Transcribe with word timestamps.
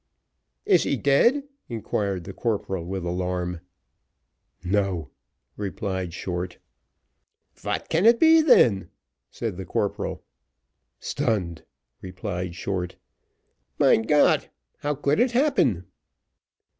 "Is 0.65 0.81
he 0.81 0.97
dead?" 0.97 1.43
inquired 1.69 2.23
the 2.23 2.33
corporal 2.33 2.83
with 2.83 3.05
alarm. 3.05 3.59
"No," 4.63 5.11
replied 5.55 6.11
Short. 6.11 6.57
"Vat 7.53 7.87
can 7.87 8.07
it 8.07 8.19
be 8.19 8.41
then?" 8.41 8.89
said 9.29 9.57
the 9.57 9.65
corporal. 9.65 10.23
"Stunned," 10.99 11.65
replied 12.01 12.55
Short. 12.55 12.95
"Mein 13.77 14.01
Got! 14.01 14.49
how 14.79 14.95
could 14.95 15.19
it 15.19 15.33
happen?" 15.33 15.85